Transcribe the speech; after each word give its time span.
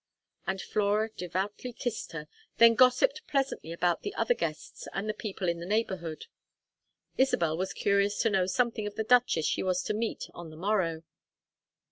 And 0.47 0.59
Flora 0.59 1.11
devoutly 1.15 1.73
kissed 1.73 2.13
her, 2.13 2.27
then 2.57 2.73
gossipped 2.73 3.21
pleasantly 3.27 3.71
about 3.71 4.01
the 4.01 4.15
other 4.15 4.33
guests 4.33 4.87
and 4.93 5.07
the 5.07 5.13
people 5.13 5.47
in 5.47 5.59
the 5.59 5.65
neighborhood. 5.67 6.25
Isabel 7.19 7.55
was 7.55 7.71
curious 7.71 8.17
to 8.23 8.31
know 8.31 8.47
something 8.47 8.87
of 8.87 8.95
the 8.95 9.03
duchess 9.03 9.45
she 9.45 9.61
was 9.61 9.83
to 9.83 9.93
meet 9.93 10.25
on 10.33 10.49
the 10.49 10.57
morrow. 10.57 11.03